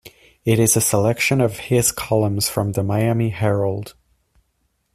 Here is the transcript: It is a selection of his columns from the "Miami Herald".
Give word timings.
It 0.45 0.57
is 0.57 0.75
a 0.75 0.81
selection 0.81 1.39
of 1.41 1.59
his 1.69 1.91
columns 1.91 2.49
from 2.49 2.71
the 2.71 2.81
"Miami 2.81 3.29
Herald". 3.29 3.93